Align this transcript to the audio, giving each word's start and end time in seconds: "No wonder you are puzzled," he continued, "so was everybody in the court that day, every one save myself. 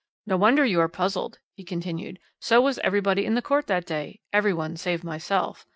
"No 0.25 0.35
wonder 0.35 0.65
you 0.65 0.79
are 0.81 0.87
puzzled," 0.87 1.37
he 1.53 1.63
continued, 1.63 2.17
"so 2.39 2.59
was 2.59 2.79
everybody 2.79 3.23
in 3.23 3.35
the 3.35 3.39
court 3.43 3.67
that 3.67 3.85
day, 3.85 4.19
every 4.33 4.51
one 4.51 4.75
save 4.75 5.03
myself. 5.03 5.67